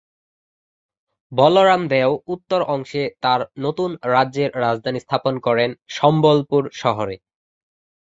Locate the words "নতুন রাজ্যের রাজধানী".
3.59-4.99